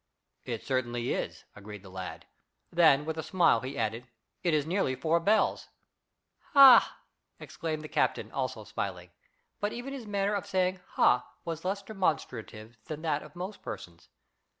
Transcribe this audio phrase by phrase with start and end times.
[0.45, 2.25] "It certainly is," agreed the lad.
[2.71, 4.07] Then, with a smile he added:
[4.41, 5.69] "It is nearly four bells."
[6.53, 6.97] "Ha!"
[7.39, 9.11] exclaimed the captain, also smiling,
[9.59, 14.09] but even his manner of saying "Ha!" was less demonstrative than that of most persons.